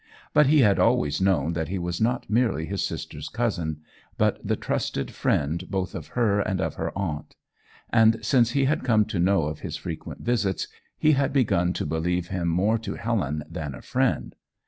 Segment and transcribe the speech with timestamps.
[0.33, 3.81] But he had always known that he was not merely his sister's cousin,
[4.17, 7.35] but the trusted friend both of her and of her aunt;
[7.91, 10.67] and since he had come to know of his frequent visits,
[10.97, 14.35] he had begun to believe him more to Helen than a friend.